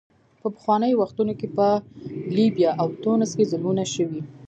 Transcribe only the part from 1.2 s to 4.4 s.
کې په لیبیا او تونس کې ظلمونه شوي.